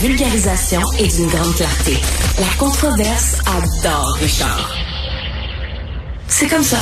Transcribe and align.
vulgarisation 0.00 0.80
et 0.98 1.06
d'une 1.08 1.26
grande 1.26 1.54
clarté. 1.54 1.96
La 2.38 2.46
controverse 2.58 3.36
adore 3.46 4.16
Richard. 4.20 4.74
C'est 6.26 6.48
comme 6.48 6.62
ça. 6.62 6.78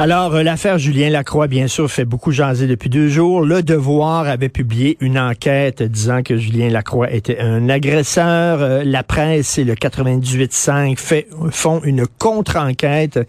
Alors, 0.00 0.34
euh, 0.34 0.42
l'affaire 0.42 0.76
Julien 0.76 1.08
Lacroix, 1.08 1.46
bien 1.46 1.68
sûr, 1.68 1.88
fait 1.88 2.04
beaucoup 2.04 2.32
jaser 2.32 2.66
depuis 2.66 2.90
deux 2.90 3.06
jours. 3.06 3.42
Le 3.42 3.62
Devoir 3.62 4.26
avait 4.26 4.48
publié 4.48 4.96
une 5.00 5.16
enquête 5.16 5.84
disant 5.84 6.24
que 6.24 6.36
Julien 6.36 6.68
Lacroix 6.68 7.12
était 7.12 7.38
un 7.38 7.68
agresseur. 7.68 8.60
Euh, 8.60 8.82
la 8.84 9.04
presse 9.04 9.56
et 9.56 9.62
le 9.62 9.74
98.5 9.74 10.98
fait, 10.98 11.28
font 11.52 11.80
une 11.84 12.08
contre-enquête 12.08 13.20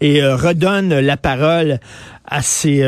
et 0.00 0.22
euh, 0.22 0.36
redonnent 0.36 1.00
la 1.00 1.16
parole 1.16 1.80
à 2.24 2.40
ces 2.40 2.82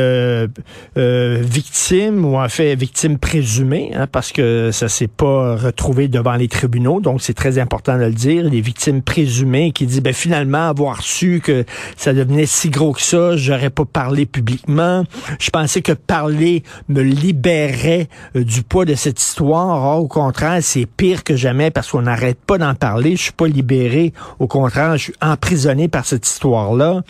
victimes 0.95 2.25
ou 2.25 2.37
en 2.37 2.49
fait 2.49 2.73
victimes 2.75 3.19
présumées, 3.19 3.91
hein, 3.93 4.07
parce 4.07 4.31
que 4.31 4.71
ça 4.71 4.87
s'est 4.87 5.09
pas 5.09 5.57
retrouvé 5.57 6.07
devant 6.07 6.35
les 6.35 6.47
tribunaux, 6.47 6.99
donc 6.99 7.21
c'est 7.21 7.33
très 7.33 7.59
important 7.59 7.97
de 7.97 8.05
le 8.05 8.11
dire. 8.11 8.45
Les 8.45 8.61
victimes 8.61 9.03
présumées 9.03 9.71
qui 9.71 9.85
disent 9.85 10.01
ben 10.01 10.13
finalement 10.13 10.69
avoir 10.69 11.01
su 11.01 11.41
que 11.43 11.65
ça 11.97 12.13
devenait 12.13 12.47
si 12.47 12.69
gros 12.69 12.93
que 12.93 13.01
ça, 13.01 13.24
j'aurais 13.35 13.69
pas 13.69 13.85
parlé 13.85 14.25
publiquement. 14.25 15.03
Je 15.39 15.49
pensais 15.49 15.81
que 15.81 15.91
parler 15.91 16.63
me 16.89 17.01
libérait 17.01 18.07
euh, 18.35 18.43
du 18.43 18.63
poids 18.63 18.85
de 18.85 18.95
cette 18.95 19.19
histoire. 19.19 19.83
Or, 19.83 20.03
au 20.03 20.07
contraire, 20.07 20.59
c'est 20.61 20.85
pire 20.85 21.23
que 21.23 21.35
jamais 21.35 21.71
parce 21.71 21.91
qu'on 21.91 22.03
n'arrête 22.03 22.39
pas 22.39 22.57
d'en 22.57 22.75
parler. 22.75 23.15
Je 23.15 23.23
suis 23.23 23.31
pas 23.31 23.47
libéré. 23.47 24.13
Au 24.39 24.47
contraire, 24.47 24.97
je 24.97 25.03
suis 25.03 25.15
emprisonné 25.21 25.87
par 25.87 26.05
cette 26.05 26.27
histoire-là. 26.27 27.01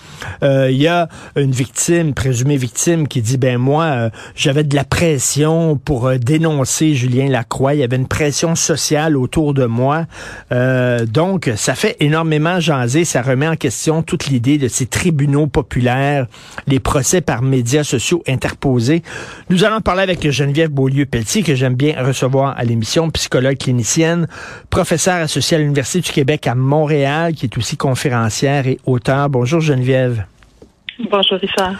Il 0.41 0.77
y 0.77 0.87
a 0.87 1.09
une 1.35 1.51
victime 1.51 2.13
présumé 2.13 2.57
victime 2.57 3.07
qui 3.07 3.21
dit 3.21 3.37
ben 3.37 3.57
moi 3.57 3.83
euh, 3.85 4.09
j'avais 4.35 4.63
de 4.63 4.75
la 4.75 4.83
pression 4.83 5.77
pour 5.77 6.07
euh, 6.07 6.17
dénoncer 6.17 6.93
Julien 6.93 7.29
Lacroix, 7.29 7.73
il 7.73 7.79
y 7.79 7.83
avait 7.83 7.95
une 7.95 8.07
pression 8.07 8.55
sociale 8.55 9.17
autour 9.17 9.53
de 9.53 9.65
moi. 9.65 10.05
Euh, 10.51 11.05
donc 11.05 11.51
ça 11.55 11.75
fait 11.75 11.95
énormément 11.99 12.59
jaser, 12.59 13.05
ça 13.05 13.21
remet 13.21 13.47
en 13.47 13.55
question 13.55 14.03
toute 14.03 14.27
l'idée 14.27 14.57
de 14.57 14.67
ces 14.67 14.85
tribunaux 14.85 15.47
populaires, 15.47 16.04
les 16.67 16.79
procès 16.79 17.21
par 17.21 17.41
médias 17.41 17.83
sociaux 17.83 18.23
interposés. 18.27 19.03
Nous 19.49 19.63
allons 19.63 19.81
parler 19.81 20.03
avec 20.03 20.29
Geneviève 20.29 20.69
Beaulieu-Pelletier 20.69 21.43
que 21.43 21.55
j'aime 21.55 21.75
bien 21.75 22.03
recevoir 22.03 22.57
à 22.57 22.63
l'émission, 22.63 23.09
psychologue 23.11 23.57
clinicienne, 23.57 24.27
professeure 24.69 25.21
associée 25.21 25.57
à 25.57 25.59
l'Université 25.59 26.01
du 26.01 26.11
Québec 26.11 26.47
à 26.47 26.55
Montréal 26.55 27.33
qui 27.33 27.45
est 27.45 27.57
aussi 27.57 27.77
conférencière 27.77 28.67
et 28.67 28.79
auteur. 28.85 29.29
Bonjour 29.29 29.61
Geneviève. 29.61 30.25
Bonjour 31.11 31.37
Richard. 31.39 31.75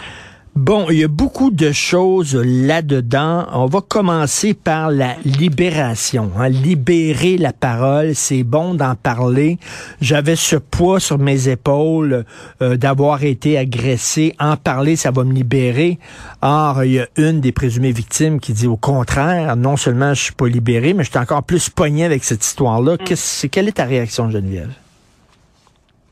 Bon, 0.56 0.86
il 0.88 1.00
y 1.00 1.04
a 1.04 1.08
beaucoup 1.08 1.50
de 1.50 1.70
choses 1.70 2.34
là-dedans. 2.34 3.44
On 3.52 3.66
va 3.66 3.82
commencer 3.82 4.54
par 4.54 4.90
la 4.90 5.14
libération. 5.22 6.30
Hein. 6.38 6.48
Libérer 6.48 7.36
la 7.36 7.52
parole, 7.52 8.14
c'est 8.14 8.42
bon 8.42 8.72
d'en 8.72 8.94
parler. 8.94 9.58
J'avais 10.00 10.34
ce 10.34 10.56
poids 10.56 10.98
sur 10.98 11.18
mes 11.18 11.48
épaules 11.48 12.24
euh, 12.62 12.78
d'avoir 12.78 13.22
été 13.22 13.58
agressé. 13.58 14.34
En 14.40 14.56
parler, 14.56 14.96
ça 14.96 15.10
va 15.10 15.24
me 15.24 15.34
libérer. 15.34 15.98
Or, 16.40 16.84
il 16.84 16.92
y 16.92 17.00
a 17.00 17.08
une 17.18 17.42
des 17.42 17.52
présumées 17.52 17.92
victimes 17.92 18.40
qui 18.40 18.54
dit 18.54 18.66
au 18.66 18.78
contraire, 18.78 19.56
non 19.56 19.76
seulement 19.76 20.14
je 20.14 20.22
suis 20.22 20.34
pas 20.34 20.48
libéré, 20.48 20.94
mais 20.94 21.04
je 21.04 21.10
suis 21.10 21.18
encore 21.18 21.42
plus 21.42 21.68
pogné 21.68 22.06
avec 22.06 22.24
cette 22.24 22.42
histoire-là. 22.42 22.94
Mm. 22.94 23.48
quelle 23.50 23.68
est 23.68 23.72
ta 23.72 23.84
réaction, 23.84 24.30
Geneviève? 24.30 24.72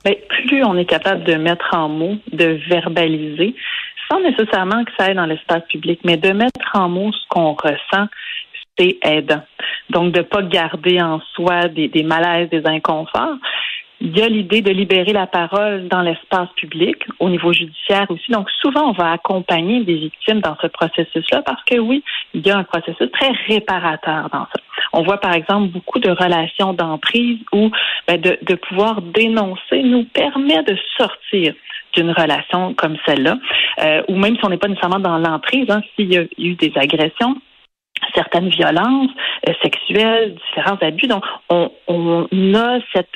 Ben, 0.05 0.14
plus 0.28 0.64
on 0.64 0.77
est 0.77 0.84
capable 0.84 1.24
de 1.24 1.34
mettre 1.34 1.70
en 1.72 1.88
mots, 1.88 2.16
de 2.33 2.58
verbaliser, 2.69 3.55
sans 4.11 4.20
nécessairement 4.20 4.84
que 4.84 4.92
ça 4.98 5.06
aille 5.06 5.14
dans 5.14 5.27
l'espace 5.27 5.62
public, 5.69 6.00
mais 6.05 6.16
de 6.16 6.30
mettre 6.33 6.70
en 6.74 6.88
mots 6.88 7.12
ce 7.12 7.28
qu'on 7.28 7.55
ressent, 7.55 8.08
c'est 8.78 8.98
aidant. 9.02 9.42
Donc, 9.91 10.12
de 10.12 10.19
ne 10.19 10.24
pas 10.24 10.42
garder 10.42 11.00
en 11.00 11.20
soi 11.34 11.69
des, 11.69 11.88
des 11.88 12.02
malaises, 12.02 12.50
des 12.50 12.66
inconforts. 12.66 13.36
Il 14.06 14.19
y 14.19 14.20
a 14.20 14.28
l'idée 14.28 14.60
de 14.60 14.70
libérer 14.70 15.14
la 15.14 15.27
parole 15.27 15.89
dans 15.89 16.02
l'espace 16.02 16.51
public, 16.56 16.96
au 17.20 17.30
niveau 17.30 17.55
judiciaire 17.55 18.05
aussi. 18.11 18.30
Donc, 18.30 18.51
souvent, 18.61 18.90
on 18.90 18.92
va 18.92 19.12
accompagner 19.12 19.83
des 19.83 19.95
victimes 19.95 20.40
dans 20.40 20.58
ce 20.61 20.67
processus-là 20.67 21.40
parce 21.40 21.64
que 21.64 21.79
oui, 21.79 22.05
il 22.34 22.46
y 22.46 22.51
a 22.51 22.58
un 22.58 22.64
processus 22.64 23.11
très 23.12 23.30
réparateur 23.48 24.29
dans 24.30 24.45
ça. 24.45 24.61
On 24.92 25.05
voit, 25.05 25.17
par 25.17 25.33
exemple, 25.33 25.68
beaucoup 25.68 26.01
de 26.01 26.11
relations 26.11 26.74
d'emprise 26.74 27.39
où 27.51 27.70
ben, 28.06 28.20
de, 28.20 28.36
de 28.42 28.55
pouvoir 28.56 29.01
dénoncer 29.01 29.83
nous 29.83 30.05
permet 30.05 30.62
de 30.64 30.77
sortir 30.98 31.55
d'une 31.95 32.11
relation 32.11 32.74
comme 32.74 32.98
celle-là, 33.06 33.39
euh, 33.79 34.02
ou 34.08 34.17
même 34.17 34.36
si 34.36 34.45
on 34.45 34.50
n'est 34.50 34.58
pas 34.58 34.68
nécessairement 34.68 35.00
dans 35.00 35.17
l'emprise, 35.17 35.70
hein, 35.70 35.80
s'il 35.96 36.12
y 36.12 36.18
a 36.18 36.24
eu 36.36 36.56
des 36.56 36.73
agressions, 36.77 37.36
certaines 38.14 38.50
violences 38.50 39.11
euh, 39.48 39.52
sexuelles, 39.62 40.34
différents 40.48 40.77
abus. 40.83 41.06
Donc, 41.06 41.24
on, 41.48 41.70
on 41.89 42.55
a 42.55 42.80
cette 42.92 43.08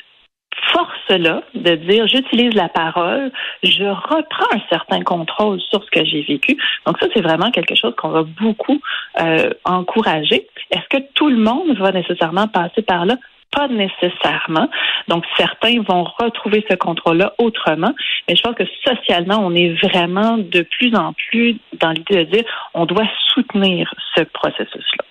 force-là 0.71 1.43
de 1.53 1.75
dire 1.75 2.07
j'utilise 2.07 2.53
la 2.53 2.69
parole, 2.69 3.31
je 3.63 3.83
reprends 3.83 4.55
un 4.55 4.61
certain 4.69 5.01
contrôle 5.01 5.59
sur 5.61 5.83
ce 5.83 5.89
que 5.91 6.05
j'ai 6.05 6.21
vécu. 6.23 6.57
Donc 6.85 6.97
ça, 6.99 7.07
c'est 7.13 7.21
vraiment 7.21 7.51
quelque 7.51 7.75
chose 7.75 7.93
qu'on 7.95 8.09
va 8.09 8.23
beaucoup 8.23 8.79
euh, 9.19 9.49
encourager. 9.65 10.47
Est-ce 10.71 10.97
que 10.97 11.03
tout 11.13 11.29
le 11.29 11.37
monde 11.37 11.77
va 11.77 11.91
nécessairement 11.91 12.47
passer 12.47 12.81
par 12.81 13.05
là? 13.05 13.15
Pas 13.51 13.67
nécessairement. 13.67 14.69
Donc, 15.07 15.25
certains 15.35 15.81
vont 15.81 16.03
retrouver 16.03 16.63
ce 16.69 16.75
contrôle-là 16.75 17.33
autrement. 17.39 17.95
Mais 18.27 18.35
je 18.35 18.43
pense 18.43 18.53
que 18.53 18.65
socialement, 18.85 19.39
on 19.39 19.55
est 19.55 19.73
vraiment 19.83 20.37
de 20.37 20.61
plus 20.61 20.95
en 20.95 21.13
plus 21.13 21.57
dans 21.73 21.89
l'idée 21.89 22.25
de 22.25 22.31
dire 22.31 22.43
on 22.75 22.85
doit 22.85 23.07
soutenir 23.33 23.91
ce 24.15 24.21
processus-là. 24.21 25.03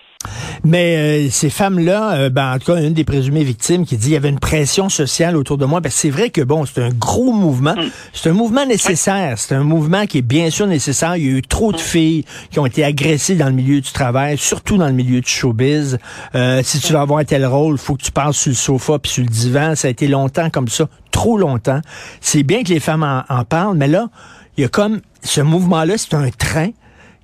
Mais 0.65 0.97
euh, 0.97 1.29
ces 1.29 1.49
femmes-là, 1.49 2.11
euh, 2.11 2.29
ben, 2.29 2.53
en 2.53 2.59
tout 2.59 2.73
cas, 2.73 2.81
une 2.81 2.93
des 2.93 3.05
présumées 3.05 3.45
victimes 3.45 3.85
qui 3.85 3.95
dit 3.95 4.05
qu'il 4.05 4.13
y 4.13 4.17
avait 4.17 4.29
une 4.29 4.39
pression 4.39 4.89
sociale 4.89 5.37
autour 5.37 5.57
de 5.57 5.65
moi. 5.65 5.79
Ben, 5.79 5.91
c'est 5.91 6.09
vrai 6.09 6.29
que 6.29 6.41
bon, 6.41 6.65
c'est 6.65 6.83
un 6.83 6.89
gros 6.89 7.31
mouvement. 7.31 7.75
Mm. 7.75 7.89
C'est 8.11 8.29
un 8.29 8.33
mouvement 8.33 8.65
nécessaire. 8.65 9.39
C'est 9.39 9.55
un 9.55 9.63
mouvement 9.63 10.05
qui 10.05 10.17
est 10.17 10.23
bien 10.23 10.49
sûr 10.49 10.67
nécessaire. 10.67 11.15
Il 11.15 11.25
y 11.25 11.29
a 11.29 11.37
eu 11.37 11.41
trop 11.41 11.71
de 11.71 11.77
mm. 11.77 11.81
filles 11.81 12.25
qui 12.51 12.59
ont 12.59 12.65
été 12.65 12.83
agressées 12.83 13.35
dans 13.35 13.45
le 13.45 13.53
milieu 13.53 13.79
du 13.79 13.91
travail, 13.91 14.37
surtout 14.37 14.77
dans 14.77 14.87
le 14.87 14.93
milieu 14.93 15.21
du 15.21 15.29
showbiz. 15.29 15.97
Euh, 16.35 16.61
si 16.63 16.79
tu 16.79 16.91
veux 16.91 16.99
avoir 16.99 17.19
un 17.19 17.25
tel 17.25 17.45
rôle, 17.45 17.75
il 17.75 17.81
faut 17.81 17.95
que 17.95 18.03
tu 18.03 18.11
parles 18.11 18.33
sur 18.33 18.49
le 18.49 18.55
sofa 18.55 18.99
puis 18.99 19.11
sur 19.11 19.23
le 19.23 19.29
divan. 19.29 19.75
Ça 19.75 19.87
a 19.87 19.91
été 19.91 20.07
longtemps 20.07 20.49
comme 20.49 20.67
ça, 20.67 20.89
trop 21.11 21.37
longtemps. 21.37 21.79
C'est 22.19 22.43
bien 22.43 22.63
que 22.63 22.69
les 22.69 22.81
femmes 22.81 23.03
en, 23.03 23.23
en 23.29 23.45
parlent, 23.45 23.77
mais 23.77 23.87
là, 23.87 24.09
il 24.57 24.61
y 24.63 24.65
a 24.65 24.67
comme 24.67 24.99
ce 25.23 25.39
mouvement-là, 25.39 25.97
c'est 25.97 26.13
un 26.13 26.29
train 26.29 26.71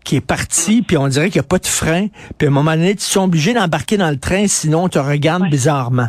qui 0.06 0.16
est 0.16 0.22
parti, 0.22 0.82
puis 0.82 0.96
on 0.96 1.10
dirait 1.10 1.30
qu'il 1.30 1.42
n'y 1.42 1.46
a 1.46 1.50
pas 1.50 1.60
de 1.60 1.68
frein. 1.68 2.08
Puis 2.38 2.48
à 2.48 2.52
un 2.52 2.54
moment 2.54 2.72
donné, 2.72 2.96
tu 2.96 3.04
sont 3.04 3.24
obligés 3.24 3.54
d'embarquer 3.54 3.98
dans 3.98 4.10
le 4.10 4.18
train, 4.18 4.48
sinon 4.48 4.86
on 4.86 4.90
te 4.90 5.00
regarde 5.00 5.50
bizarrement. 5.50 6.08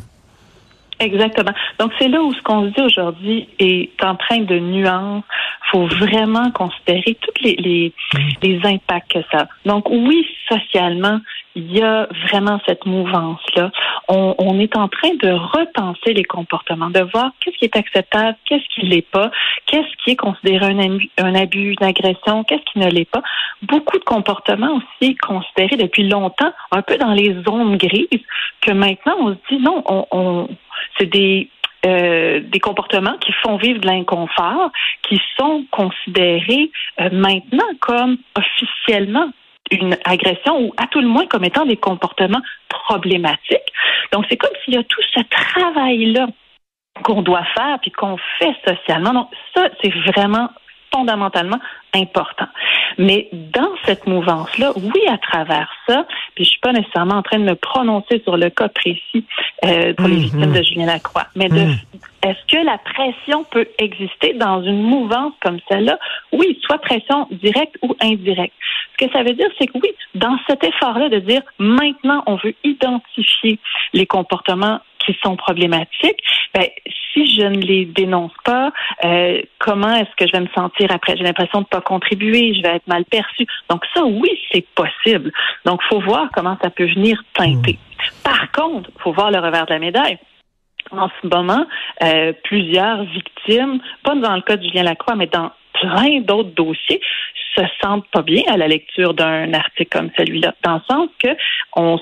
Exactement. 0.98 1.52
Donc 1.78 1.92
c'est 1.98 2.08
là 2.08 2.22
où 2.22 2.32
ce 2.32 2.40
qu'on 2.42 2.64
se 2.64 2.68
dit 2.68 2.80
aujourd'hui 2.80 3.48
est 3.58 4.02
en 4.02 4.14
train 4.14 4.40
de 4.40 4.58
nuance. 4.58 5.24
faut 5.70 5.86
vraiment 5.86 6.50
considérer 6.52 7.16
tous 7.20 7.42
les, 7.42 7.56
les, 7.56 7.92
les 8.42 8.60
impacts 8.64 9.12
que 9.12 9.18
ça. 9.30 9.46
Donc 9.66 9.90
oui, 9.90 10.26
socialement, 10.48 11.20
il 11.54 11.72
y 11.72 11.82
a 11.82 12.06
vraiment 12.28 12.60
cette 12.66 12.84
mouvance-là. 12.86 13.70
On, 14.08 14.34
on, 14.38 14.60
est 14.60 14.76
en 14.76 14.88
train 14.88 15.14
de 15.22 15.30
repenser 15.30 16.12
les 16.12 16.22
comportements, 16.22 16.90
de 16.90 17.00
voir 17.00 17.32
qu'est-ce 17.40 17.56
qui 17.56 17.64
est 17.64 17.76
acceptable, 17.76 18.36
qu'est-ce 18.46 18.68
qui 18.74 18.86
ne 18.86 18.90
l'est 18.90 19.10
pas, 19.10 19.30
qu'est-ce 19.66 20.04
qui 20.04 20.10
est 20.10 20.16
considéré 20.16 20.66
un, 20.66 20.98
un 21.18 21.34
abus, 21.34 21.74
une 21.78 21.86
agression, 21.86 22.44
qu'est-ce 22.44 22.64
qui 22.72 22.78
ne 22.78 22.90
l'est 22.90 23.10
pas. 23.10 23.22
Beaucoup 23.62 23.98
de 23.98 24.04
comportements 24.04 24.78
aussi 24.78 25.16
considérés 25.16 25.76
depuis 25.76 26.06
longtemps, 26.08 26.52
un 26.72 26.82
peu 26.82 26.98
dans 26.98 27.12
les 27.12 27.34
zones 27.46 27.76
grises, 27.78 28.24
que 28.60 28.72
maintenant 28.72 29.16
on 29.18 29.30
se 29.30 29.38
dit 29.50 29.62
non, 29.62 29.82
on, 29.86 30.06
on 30.10 30.48
c'est 30.98 31.06
des 31.06 31.50
euh, 31.86 32.40
des 32.40 32.58
comportements 32.58 33.16
qui 33.18 33.32
font 33.44 33.58
vivre 33.58 33.78
de 33.78 33.86
l'inconfort, 33.86 34.72
qui 35.02 35.20
sont 35.38 35.64
considérés 35.70 36.70
euh, 37.00 37.10
maintenant 37.12 37.68
comme 37.80 38.16
officiellement 38.34 39.30
une 39.70 39.96
agression 40.04 40.58
ou 40.58 40.74
à 40.78 40.86
tout 40.88 41.00
le 41.00 41.06
moins 41.06 41.26
comme 41.26 41.44
étant 41.44 41.64
des 41.64 41.76
comportements 41.76 42.42
problématiques. 42.68 43.72
Donc, 44.12 44.24
c'est 44.28 44.36
comme 44.36 44.50
s'il 44.64 44.74
y 44.74 44.78
a 44.78 44.82
tout 44.82 45.02
ce 45.14 45.20
travail-là 45.20 46.26
qu'on 47.04 47.22
doit 47.22 47.44
faire 47.54 47.78
puis 47.80 47.92
qu'on 47.92 48.16
fait 48.38 48.56
socialement. 48.66 49.12
Donc, 49.12 49.28
ça, 49.54 49.68
c'est 49.80 49.92
vraiment 50.06 50.48
fondamentalement 50.92 51.60
important. 51.94 52.46
Mais 52.98 53.28
dans 53.32 53.75
cette 53.86 54.06
mouvance-là, 54.06 54.72
oui, 54.76 55.00
à 55.08 55.18
travers 55.18 55.70
ça, 55.88 56.06
puis 56.34 56.44
je 56.44 56.50
suis 56.50 56.60
pas 56.60 56.72
nécessairement 56.72 57.16
en 57.16 57.22
train 57.22 57.38
de 57.38 57.44
me 57.44 57.54
prononcer 57.54 58.20
sur 58.24 58.36
le 58.36 58.50
cas 58.50 58.68
précis 58.68 59.24
euh, 59.64 59.94
pour 59.94 60.08
les 60.08 60.16
victimes 60.16 60.52
de 60.52 60.58
mhm. 60.58 60.64
Julien 60.64 60.86
Lacroix, 60.86 61.26
mais 61.34 61.48
de 61.48 61.54
mhm. 61.54 61.76
est-ce 62.22 62.54
que 62.54 62.64
la 62.64 62.78
pression 62.78 63.44
peut 63.44 63.66
exister 63.78 64.34
dans 64.34 64.62
une 64.62 64.82
mouvance 64.82 65.32
comme 65.40 65.58
celle-là? 65.68 65.98
Oui, 66.32 66.58
soit 66.62 66.78
pression 66.78 67.28
directe 67.30 67.76
ou 67.82 67.94
indirecte. 68.00 68.54
Ce 68.98 69.06
que 69.06 69.12
ça 69.12 69.22
veut 69.22 69.34
dire, 69.34 69.48
c'est 69.58 69.66
que 69.66 69.78
oui, 69.82 69.90
dans 70.14 70.36
cet 70.48 70.64
effort-là 70.64 71.08
de 71.08 71.18
dire 71.20 71.42
maintenant, 71.58 72.22
on 72.26 72.36
veut 72.36 72.54
identifier 72.64 73.58
les 73.92 74.06
comportements 74.06 74.80
qui 75.06 75.16
sont 75.22 75.36
problématiques, 75.36 76.20
ben, 76.52 76.66
si 77.12 77.26
je 77.34 77.42
ne 77.42 77.60
les 77.60 77.86
dénonce 77.86 78.32
pas, 78.44 78.72
euh, 79.04 79.40
comment 79.58 79.94
est-ce 79.94 80.14
que 80.16 80.26
je 80.26 80.32
vais 80.32 80.40
me 80.40 80.52
sentir 80.54 80.90
après? 80.90 81.16
J'ai 81.16 81.22
l'impression 81.22 81.60
de 81.60 81.64
ne 81.64 81.68
pas 81.68 81.80
contribuer, 81.80 82.54
je 82.54 82.62
vais 82.62 82.76
être 82.76 82.86
mal 82.86 83.04
perçu. 83.04 83.46
Donc 83.70 83.75
ça, 83.94 84.04
oui, 84.04 84.30
c'est 84.52 84.66
possible. 84.74 85.32
Donc, 85.64 85.82
faut 85.84 86.00
voir 86.00 86.28
comment 86.34 86.56
ça 86.62 86.70
peut 86.70 86.86
venir 86.86 87.22
teinter. 87.34 87.78
Par 88.22 88.50
contre, 88.52 88.90
il 88.94 89.02
faut 89.02 89.12
voir 89.12 89.30
le 89.30 89.38
revers 89.38 89.66
de 89.66 89.72
la 89.72 89.78
médaille 89.78 90.18
en 90.92 91.08
ce 91.20 91.26
moment, 91.26 91.66
euh, 92.02 92.32
plusieurs 92.44 93.02
victimes, 93.04 93.80
pas 94.04 94.14
dans 94.14 94.36
le 94.36 94.42
cas 94.42 94.56
de 94.56 94.62
Julien 94.62 94.84
Lacroix, 94.84 95.16
mais 95.16 95.26
dans 95.26 95.50
plein 95.72 96.20
d'autres 96.20 96.54
dossiers, 96.54 97.00
se 97.56 97.62
sentent 97.82 98.06
pas 98.08 98.22
bien 98.22 98.42
à 98.48 98.56
la 98.56 98.68
lecture 98.68 99.14
d'un 99.14 99.52
article 99.54 99.88
comme 99.90 100.10
celui-là, 100.16 100.54
dans 100.62 100.74
le 100.74 100.80
sens 100.88 101.08
que 101.18 101.28
on, 101.74 101.98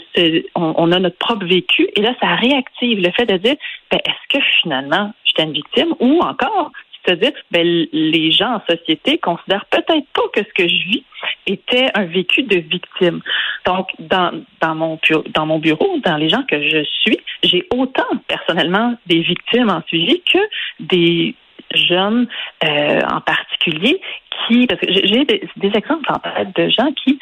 on, 0.54 0.92
a 0.92 0.98
notre 0.98 1.18
propre 1.18 1.46
vécu 1.46 1.88
et 1.94 2.00
là, 2.00 2.12
ça 2.20 2.34
réactive 2.34 3.00
le 3.00 3.10
fait 3.12 3.26
de 3.26 3.36
dire, 3.36 3.56
ben, 3.90 3.98
est-ce 4.04 4.38
que 4.38 4.44
finalement 4.62 5.12
j'étais 5.24 5.44
une 5.44 5.52
victime 5.52 5.94
ou 6.00 6.20
encore 6.20 6.72
c'est-à-dire, 7.04 7.32
ben, 7.50 7.86
les 7.92 8.32
gens 8.32 8.54
en 8.54 8.62
société 8.68 9.18
considèrent 9.18 9.66
peut-être 9.66 10.06
pas 10.12 10.22
que 10.32 10.40
ce 10.40 10.52
que 10.54 10.68
je 10.68 10.88
vis 10.88 11.04
était 11.46 11.90
un 11.94 12.04
vécu 12.04 12.42
de 12.42 12.56
victime. 12.56 13.20
Donc, 13.66 13.88
dans, 13.98 14.42
dans, 14.60 14.74
mon, 14.74 15.58
bureau, 15.58 15.98
dans 16.04 16.16
les 16.16 16.28
gens 16.28 16.42
que 16.44 16.60
je 16.62 16.84
suis, 16.84 17.18
j'ai 17.42 17.66
autant 17.74 18.06
personnellement 18.26 18.94
des 19.06 19.20
victimes 19.20 19.70
en 19.70 19.82
suivi 19.86 20.22
que 20.22 20.38
des 20.80 21.34
jeunes 21.74 22.26
euh, 22.62 23.00
en 23.10 23.20
particulier 23.20 24.00
qui, 24.46 24.66
j'ai 24.88 25.24
des, 25.24 25.48
des 25.56 25.72
exemples 25.74 26.10
en 26.10 26.18
tête 26.18 26.54
de 26.56 26.68
gens 26.68 26.92
qui 26.92 27.18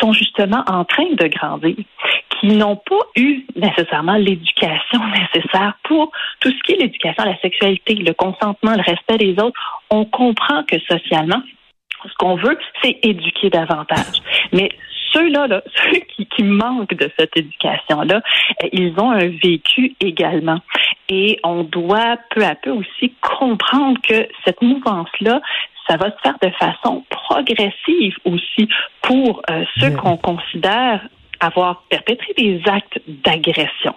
sont 0.00 0.12
justement 0.12 0.64
en 0.66 0.84
train 0.84 1.06
de 1.12 1.26
grandir, 1.28 1.76
qui 2.44 2.56
n'ont 2.56 2.76
pas 2.76 3.00
eu 3.16 3.46
nécessairement 3.56 4.16
l'éducation 4.16 5.00
nécessaire 5.34 5.78
pour 5.84 6.10
tout 6.40 6.50
ce 6.50 6.62
qui 6.64 6.72
est 6.72 6.82
l'éducation 6.82 7.22
à 7.22 7.26
la 7.26 7.40
sexualité, 7.40 7.94
le 7.94 8.12
consentement, 8.12 8.74
le 8.74 8.82
respect 8.82 9.18
des 9.18 9.40
autres. 9.42 9.58
On 9.90 10.04
comprend 10.04 10.62
que 10.64 10.78
socialement, 10.80 11.42
ce 12.04 12.14
qu'on 12.18 12.36
veut, 12.36 12.58
c'est 12.82 12.98
éduquer 13.02 13.48
davantage. 13.48 14.20
Mais 14.52 14.68
ceux-là, 15.12 15.46
là, 15.46 15.62
ceux 15.76 16.00
qui, 16.00 16.26
qui, 16.26 16.42
manquent 16.42 16.94
de 16.94 17.10
cette 17.18 17.34
éducation-là, 17.34 18.20
euh, 18.62 18.68
ils 18.72 18.92
ont 18.98 19.10
un 19.10 19.28
vécu 19.42 19.94
également. 20.00 20.58
Et 21.08 21.38
on 21.44 21.62
doit 21.62 22.18
peu 22.30 22.44
à 22.44 22.56
peu 22.56 22.70
aussi 22.70 23.14
comprendre 23.22 23.98
que 24.02 24.28
cette 24.44 24.60
mouvance-là, 24.60 25.40
ça 25.88 25.96
va 25.96 26.10
se 26.10 26.16
faire 26.22 26.36
de 26.42 26.50
façon 26.50 27.04
progressive 27.08 28.16
aussi 28.24 28.68
pour 29.02 29.42
euh, 29.50 29.64
ceux 29.78 29.90
qu'on 29.92 30.16
considère 30.16 31.00
avoir 31.46 31.84
perpétré 31.88 32.32
des 32.36 32.60
actes 32.66 33.00
d'agression. 33.06 33.94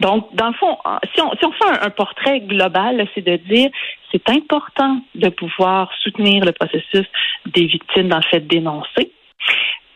Donc, 0.00 0.28
dans 0.34 0.48
le 0.48 0.54
fond, 0.54 0.76
si 1.14 1.20
on, 1.22 1.30
si 1.36 1.44
on 1.44 1.52
fait 1.52 1.84
un, 1.84 1.90
portrait 1.90 2.40
global, 2.40 3.06
c'est 3.14 3.24
de 3.24 3.36
dire 3.36 3.70
c'est 4.12 4.28
important 4.30 5.00
de 5.14 5.28
pouvoir 5.28 5.90
soutenir 6.02 6.44
le 6.44 6.52
processus 6.52 7.06
des 7.46 7.66
victimes 7.66 8.08
dans 8.08 8.18
le 8.18 8.22
fait 8.30 8.40
de 8.40 8.48
dénoncer. 8.48 9.12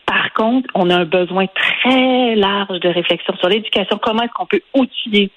Par 0.05 0.33
contre, 0.33 0.69
on 0.73 0.89
a 0.89 0.97
un 0.97 1.05
besoin 1.05 1.45
très 1.47 2.35
large 2.35 2.79
de 2.79 2.89
réflexion 2.89 3.35
sur 3.37 3.47
l'éducation. 3.47 3.99
Comment 4.01 4.23
est-ce 4.23 4.33
qu'on 4.33 4.45
peut 4.45 4.61
outiller 4.73 5.31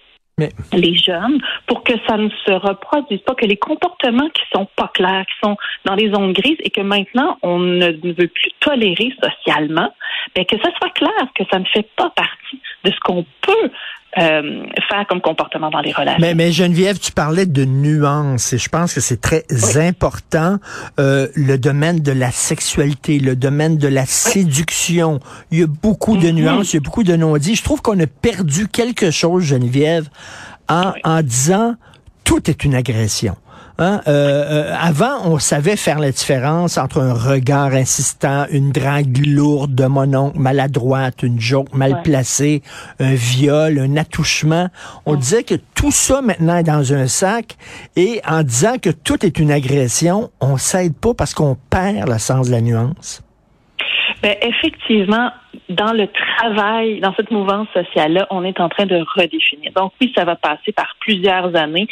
les 0.73 0.97
jeunes 0.97 1.41
pour 1.67 1.85
que 1.85 1.93
ça 2.09 2.17
ne 2.17 2.29
se 2.29 2.53
reproduise 2.53 3.21
pas, 3.21 3.35
que 3.35 3.47
les 3.47 3.57
comportements 3.57 4.29
qui 4.31 4.43
sont 4.53 4.67
pas 4.77 4.91
clairs, 4.93 5.25
qui 5.27 5.35
sont 5.47 5.57
dans 5.85 5.95
les 5.95 6.11
zones 6.11 6.33
grises 6.33 6.59
et 6.61 6.71
que 6.71 6.81
maintenant 6.81 7.39
on 7.43 7.59
ne 7.59 7.93
veut 7.93 8.29
plus 8.29 8.51
tolérer 8.61 9.13
socialement, 9.23 9.93
mais 10.37 10.47
ben, 10.51 10.59
que 10.59 10.65
ça 10.65 10.71
soit 10.77 10.91
clair, 10.91 11.29
que 11.35 11.45
ça 11.51 11.59
ne 11.59 11.65
fait 11.67 11.89
pas 11.97 12.11
partie 12.11 12.61
de 12.85 12.91
ce 12.91 13.01
qu'on 13.01 13.25
peut 13.43 13.71
euh, 14.19 14.67
faire 14.89 15.07
comme 15.09 15.21
comportement 15.21 15.71
dans 15.71 15.81
les 15.81 15.93
relations. 15.93 16.21
Mais, 16.21 16.35
mais 16.35 16.53
Geneviève, 16.53 16.99
tu 16.99 17.11
parlais 17.11 17.47
de 17.47 17.65
nuances 17.65 18.53
et 18.53 18.59
je 18.59 18.69
pense 18.69 18.95
que 18.95 19.01
c'est 19.01 19.21
très 19.21 19.45
important. 19.77 20.59
Euh, 21.01 21.29
le 21.35 21.59
domaine 21.59 22.01
de 22.01 22.13
la 22.13 22.31
sexualité, 22.31 23.19
le 23.19 23.35
domaine 23.35 23.77
de 23.77 23.89
la 23.89 24.07
séduction, 24.07 25.19
il 25.51 25.59
y 25.59 25.63
a 25.63 25.67
beaucoup 25.67 26.17
de 26.17 26.29
mm-hmm. 26.29 26.33
nuances, 26.33 26.73
il 26.73 26.77
y 26.77 26.79
a 26.79 26.81
beaucoup 26.83 27.03
de 27.03 27.17
non-dits. 27.17 27.57
Je 27.57 27.65
trouve 27.65 27.83
qu'on 27.83 27.99
a 27.99 28.07
perdu 28.07 28.69
quelque 28.69 29.11
chose, 29.11 29.45
Geneviève, 29.45 30.09
en, 30.69 30.93
en 31.03 31.23
disant 31.23 31.75
tout 32.23 32.49
est 32.49 32.65
une 32.65 32.75
agression. 32.75 33.37
Hein? 33.79 34.03
Euh, 34.07 34.11
euh, 34.71 34.75
avant, 34.79 35.25
on 35.25 35.39
savait 35.39 35.77
faire 35.77 35.99
la 35.99 36.13
différence 36.13 36.79
entre 36.79 37.01
un 37.01 37.13
regard 37.13 37.73
insistant, 37.73 38.47
une 38.51 38.71
drague 38.71 39.27
lourde 39.27 39.75
de 39.75 39.87
mon 39.87 40.33
maladroite, 40.35 41.23
une 41.25 41.41
joke 41.41 41.75
mal 41.75 42.03
placée, 42.03 42.63
un 43.01 43.15
viol, 43.15 43.79
un 43.79 43.97
attouchement. 43.97 44.69
On 45.07 45.17
disait 45.17 45.43
que 45.43 45.57
tout 45.75 45.91
ça 45.91 46.23
maintenant 46.23 46.59
est 46.59 46.65
dans 46.65 46.93
un 46.93 47.09
sac 47.09 47.57
et 47.97 48.21
en 48.29 48.43
disant 48.45 48.79
que 48.81 48.91
tout 48.91 49.27
est 49.27 49.39
une 49.41 49.51
agression, 49.51 50.31
on 50.41 50.57
s'aide 50.57 50.95
pas 50.95 51.15
parce 51.15 51.35
qu'on 51.35 51.57
perd 51.71 52.09
le 52.09 52.19
sens 52.19 52.47
de 52.47 52.53
la 52.53 52.61
nuance. 52.61 53.23
Ben, 54.23 54.37
effectivement, 54.41 55.31
dans 55.69 55.93
le 55.93 56.09
travail, 56.09 57.01
dans 57.01 57.15
cette 57.15 57.31
mouvance 57.31 57.69
sociale-là, 57.73 58.27
on 58.31 58.45
est 58.45 58.61
en 58.61 58.69
train 58.69 58.87
de 58.87 59.03
redéfinir. 59.17 59.73
Donc 59.73 59.93
oui, 60.01 60.13
ça 60.15 60.25
va 60.25 60.37
passer 60.37 60.73
par 60.73 60.95
plusieurs 61.01 61.55
années 61.57 61.89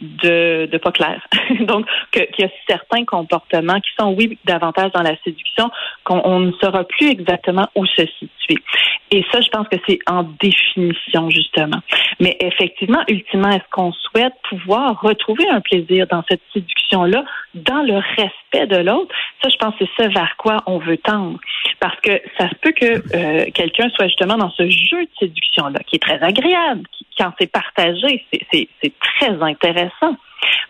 de, 0.00 0.68
de 0.70 0.78
pas 0.78 0.92
clair. 0.92 1.22
Donc, 1.60 1.86
qu'il 2.10 2.26
y 2.38 2.44
a 2.44 2.50
certains 2.66 3.04
comportements 3.04 3.80
qui 3.80 3.90
sont, 3.98 4.14
oui, 4.16 4.38
davantage 4.44 4.92
dans 4.92 5.02
la 5.02 5.16
séduction, 5.22 5.70
qu'on 6.04 6.40
ne 6.40 6.52
saura 6.52 6.84
plus 6.84 7.08
exactement 7.08 7.68
où 7.74 7.84
se 7.86 8.06
situer. 8.18 8.62
Et 9.10 9.24
ça, 9.32 9.40
je 9.40 9.48
pense 9.48 9.68
que 9.68 9.76
c'est 9.86 9.98
en 10.06 10.22
définition, 10.40 11.30
justement. 11.30 11.80
Mais 12.20 12.36
effectivement, 12.40 13.02
ultimement, 13.08 13.50
est-ce 13.50 13.68
qu'on 13.70 13.92
souhaite 13.92 14.34
pouvoir 14.48 15.00
retrouver 15.00 15.48
un 15.48 15.60
plaisir 15.60 16.06
dans 16.06 16.22
cette 16.28 16.42
séduction-là, 16.52 17.24
dans 17.54 17.82
le 17.82 17.96
respect 18.16 18.66
de 18.66 18.76
l'autre? 18.76 19.14
Ça, 19.42 19.48
je 19.48 19.56
pense 19.56 19.74
que 19.76 19.84
c'est 19.96 20.04
ce 20.04 20.14
vers 20.14 20.36
quoi 20.36 20.58
on 20.66 20.78
veut 20.78 20.98
tendre. 20.98 21.38
Parce 21.80 21.98
que 22.00 22.20
ça 22.38 22.48
se 22.48 22.54
peut 22.56 22.72
que 22.72 23.02
euh, 23.16 23.46
quelqu'un 23.54 23.88
soit 23.90 24.06
justement 24.06 24.36
dans 24.36 24.50
ce 24.50 24.68
jeu 24.68 25.02
de 25.02 25.10
séduction-là, 25.18 25.80
qui 25.86 25.96
est 25.96 26.00
très 26.00 26.20
agréable, 26.22 26.82
qui, 26.92 27.06
quand 27.18 27.32
c'est 27.40 27.50
partagé, 27.50 28.24
c'est 28.52 28.92
très 29.00 29.42
intéressant. 29.42 30.16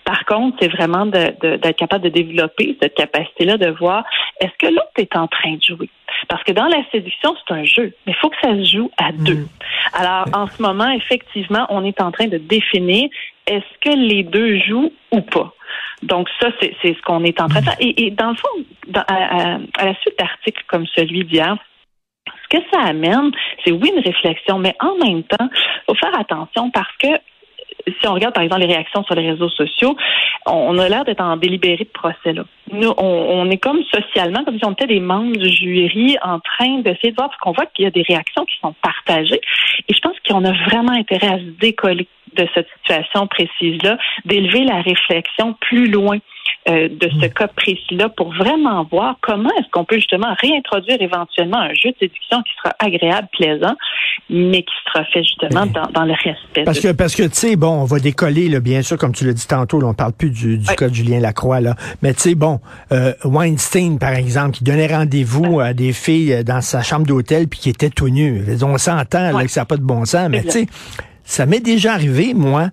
Par 0.04 0.24
contre, 0.24 0.56
c'est 0.60 0.68
vraiment 0.68 1.06
d'être 1.06 1.76
capable 1.76 2.04
de 2.04 2.08
développer 2.08 2.76
cette 2.80 2.94
capacité-là 2.94 3.56
de 3.56 3.70
voir 3.70 4.04
est-ce 4.40 4.52
que 4.58 4.72
l'autre 4.72 4.90
est 4.98 5.14
en 5.16 5.28
train 5.28 5.54
de 5.54 5.62
jouer? 5.62 5.90
Parce 6.28 6.42
que 6.44 6.52
dans 6.52 6.66
la 6.66 6.82
séduction, 6.90 7.34
c'est 7.36 7.54
un 7.54 7.64
jeu, 7.64 7.94
mais 8.06 8.12
il 8.12 8.16
faut 8.16 8.30
que 8.30 8.36
ça 8.42 8.54
se 8.54 8.64
joue 8.64 8.90
à 8.98 9.12
deux. 9.12 9.34
Mm. 9.34 9.48
Alors, 9.94 10.26
en 10.34 10.46
ce 10.46 10.60
moment, 10.62 10.90
effectivement, 10.90 11.66
on 11.68 11.84
est 11.84 12.00
en 12.00 12.10
train 12.10 12.28
de 12.28 12.38
définir 12.38 13.08
est-ce 13.46 13.78
que 13.80 13.96
les 13.96 14.22
deux 14.22 14.58
jouent 14.58 14.92
ou 15.12 15.20
pas. 15.20 15.52
Donc 16.02 16.28
ça, 16.40 16.48
c'est 16.60 16.74
ce 16.82 17.02
qu'on 17.02 17.24
est 17.24 17.40
en 17.40 17.48
train 17.48 17.60
de 17.60 17.64
faire. 17.64 17.76
Et, 17.80 18.10
dans 18.10 18.30
le 18.30 18.36
fond, 18.36 18.48
à, 18.94 19.56
à, 19.78 19.84
la 19.84 19.94
suite 20.00 20.18
d'articles 20.18 20.64
comme 20.66 20.86
celui 20.86 21.24
d'hier, 21.24 21.56
ce 22.26 22.58
que 22.58 22.64
ça 22.72 22.80
amène, 22.80 23.30
c'est 23.64 23.72
oui 23.72 23.92
une 23.94 24.02
réflexion, 24.02 24.58
mais 24.58 24.74
en 24.80 24.96
même 24.96 25.22
temps, 25.24 25.48
il 25.50 25.82
faut 25.86 25.94
faire 25.94 26.18
attention 26.18 26.70
parce 26.70 26.96
que 26.98 27.08
si 28.00 28.08
on 28.08 28.14
regarde 28.14 28.34
par 28.34 28.42
exemple 28.42 28.60
les 28.62 28.66
réactions 28.66 29.02
sur 29.04 29.14
les 29.14 29.30
réseaux 29.30 29.48
sociaux, 29.48 29.96
on 30.46 30.78
a 30.78 30.88
l'air 30.88 31.04
d'être 31.04 31.20
en 31.20 31.36
délibéré 31.36 31.84
de 31.84 31.90
procès 31.90 32.32
là. 32.32 32.44
Nous, 32.72 32.92
on, 32.98 33.50
est 33.50 33.58
comme 33.58 33.82
socialement, 33.92 34.44
comme 34.44 34.56
si 34.56 34.64
on 34.64 34.72
était 34.72 34.86
des 34.86 35.00
membres 35.00 35.36
du 35.36 35.48
jury 35.48 36.16
en 36.22 36.38
train 36.38 36.78
d'essayer 36.78 37.10
de 37.10 37.16
voir, 37.16 37.28
parce 37.28 37.40
qu'on 37.40 37.50
voit 37.50 37.66
qu'il 37.66 37.84
y 37.84 37.88
a 37.88 37.90
des 37.90 38.02
réactions 38.02 38.44
qui 38.44 38.56
sont 38.60 38.74
partagées. 38.80 39.40
Et 39.88 39.92
je 39.92 39.98
pense 40.00 40.14
qu'on 40.24 40.44
a 40.44 40.52
vraiment 40.68 40.92
intérêt 40.92 41.26
à 41.26 41.38
se 41.38 41.58
décoller 41.58 42.06
de 42.36 42.46
cette 42.54 42.68
situation 42.78 43.26
précise-là, 43.26 43.98
d'élever 44.24 44.62
la 44.62 44.82
réflexion 44.82 45.56
plus 45.60 45.90
loin 45.90 46.18
euh, 46.68 46.88
de 46.88 47.08
ce 47.08 47.26
hmm. 47.26 47.30
cas 47.30 47.48
précis-là 47.48 48.08
pour 48.10 48.32
vraiment 48.34 48.84
voir 48.90 49.16
comment 49.22 49.50
est-ce 49.58 49.70
qu'on 49.72 49.84
peut 49.84 49.96
justement 49.96 50.34
réintroduire 50.40 51.00
éventuellement 51.00 51.58
un 51.58 51.74
jeu 51.74 51.90
de 51.90 51.96
séduction 52.00 52.42
qui 52.42 52.52
sera 52.62 52.74
agréable, 52.78 53.28
plaisant, 53.32 53.74
mais 54.28 54.62
qui 54.62 54.74
sera 54.86 55.04
fait 55.06 55.22
justement 55.22 55.66
dans, 55.66 56.04
le 56.04 56.12
respect. 56.12 56.64
Parce 56.64 56.80
que, 56.80 56.92
parce 56.92 57.14
que 57.14 57.22
tu 57.24 57.34
sais, 57.34 57.56
bon, 57.56 57.82
on 57.82 57.84
va 57.84 57.98
décoller, 57.98 58.48
là, 58.48 58.60
bien 58.60 58.82
sûr, 58.82 58.98
comme 58.98 59.12
tu 59.12 59.24
l'as 59.24 59.32
dit 59.32 59.46
tantôt, 59.46 59.80
là, 59.80 59.88
on 59.88 59.94
parle 59.94 60.12
plus 60.12 60.30
du, 60.30 60.58
du 60.58 60.66
cas 60.76 60.88
de 60.88 60.94
Julien 60.94 61.20
Lacroix, 61.20 61.60
là. 61.60 61.74
Mais 62.02 62.14
tu 62.14 62.20
sais, 62.20 62.34
bon, 62.34 62.60
euh, 62.92 63.12
Weinstein, 63.24 63.98
par 63.98 64.12
exemple, 64.12 64.52
qui 64.52 64.64
donnait 64.64 64.86
rendez-vous 64.86 65.60
à 65.60 65.72
des 65.72 65.92
filles 65.92 66.32
euh, 66.32 66.42
dans 66.42 66.60
sa 66.60 66.82
chambre 66.82 67.06
d'hôtel 67.06 67.48
puis 67.48 67.58
qui 67.58 67.70
était 67.70 67.90
tout 67.90 68.08
nu. 68.08 68.44
On 68.62 68.78
s'entend 68.78 69.32
là, 69.32 69.42
que 69.42 69.50
ça 69.50 69.62
n'a 69.62 69.64
pas 69.64 69.76
de 69.76 69.82
bon 69.82 70.04
sens, 70.04 70.28
mais 70.28 70.42
tu 70.42 70.50
sais, 70.50 70.66
ça 71.24 71.46
m'est 71.46 71.60
déjà 71.60 71.94
arrivé, 71.94 72.34
moi. 72.34 72.68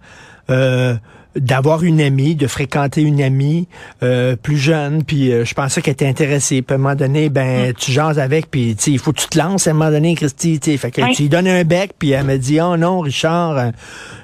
Euh, 0.50 0.96
d'avoir 1.36 1.84
une 1.84 2.01
amie, 2.01 2.36
de 2.36 2.48
fréquenter 2.48 3.01
une 3.01 3.22
amie 3.22 3.67
euh, 4.03 4.36
plus 4.36 4.57
jeune, 4.57 5.03
puis 5.03 5.31
euh, 5.31 5.46
je 5.46 5.53
pensais 5.53 5.81
qu'elle 5.81 5.93
était 5.93 6.07
intéressée. 6.07 6.62
Puis 6.62 6.74
à 6.74 6.75
un 6.75 6.81
moment 6.81 6.96
donné, 6.96 7.29
ben 7.29 7.69
mm. 7.69 7.74
tu 7.74 7.91
jases 7.91 8.19
avec, 8.19 8.50
puis 8.50 8.72
il 8.88 9.00
faut 9.00 9.12
que 9.13 9.22
tu 9.22 9.27
te 9.27 9.38
lances 9.38 9.67
à 9.67 9.72
un 9.72 9.74
moment 9.74 9.91
donné, 9.91 10.15
Christy. 10.15 10.60
Fait 10.77 10.91
que 10.91 11.13
tu 11.13 11.24
lui 11.24 11.29
donnes 11.29 11.48
un 11.48 11.63
bec, 11.63 11.91
puis 11.98 12.12
elle 12.12 12.25
me 12.25 12.38
dit, 12.38 12.60
oh 12.62 12.77
non, 12.77 13.00
Richard, 13.00 13.57
euh, 13.57 13.69